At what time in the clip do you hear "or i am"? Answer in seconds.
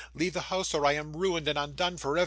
0.73-1.15